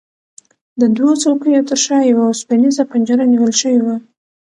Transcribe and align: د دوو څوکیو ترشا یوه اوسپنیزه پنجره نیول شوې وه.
د 0.79 0.81
دوو 0.95 1.11
څوکیو 1.23 1.67
ترشا 1.69 1.99
یوه 2.11 2.23
اوسپنیزه 2.27 2.83
پنجره 2.91 3.25
نیول 3.31 3.53
شوې 3.61 3.79
وه. 3.85 3.95